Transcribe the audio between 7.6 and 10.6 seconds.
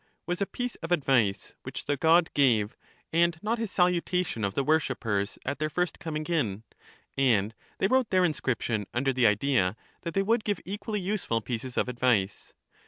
they wrote their inscription under the idea that they would give